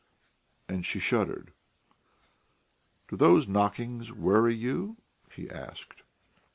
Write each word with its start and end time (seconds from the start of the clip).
and 0.67 0.83
she 0.83 0.97
shuddered. 0.99 1.53
"Do 3.07 3.15
those 3.15 3.47
knockings 3.47 4.11
worry 4.11 4.55
you?" 4.55 4.97
he 5.29 5.47
asked. 5.47 6.01